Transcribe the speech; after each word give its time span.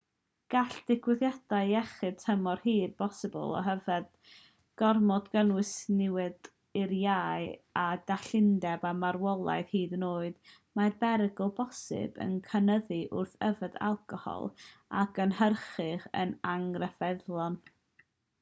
gall 0.51 0.75
digwyddiadau 0.91 1.67
iechyd 1.71 2.15
tymor 2.21 2.61
hir 2.61 2.93
posibl 3.01 3.43
o 3.57 3.59
yfed 3.73 4.07
gormodol 4.81 5.27
gynnwys 5.35 5.73
niwed 5.99 6.47
i'r 6.85 6.95
iau 7.01 7.45
a 7.81 7.85
dallineb 8.11 8.87
a 8.91 8.93
marwolaeth 9.05 9.75
hyd 9.77 9.95
yn 10.01 10.07
oed 10.11 10.41
mae'r 10.81 10.97
perygl 11.05 11.53
posibl 11.63 12.25
yn 12.29 12.35
cynyddu 12.51 13.01
wrth 13.21 13.37
yfed 13.51 13.79
alcohol 13.91 14.51
a 15.03 15.05
gynhyrchir 15.19 16.09
yn 16.25 16.37
anghyfreithlon 16.55 17.65